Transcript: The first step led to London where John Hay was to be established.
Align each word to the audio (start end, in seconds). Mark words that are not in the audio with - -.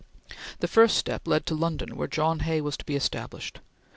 The 0.61 0.67
first 0.67 0.97
step 0.97 1.27
led 1.27 1.45
to 1.45 1.53
London 1.53 1.95
where 1.95 2.07
John 2.07 2.39
Hay 2.39 2.59
was 2.59 2.75
to 2.77 2.85
be 2.85 2.95
established. 2.95 3.59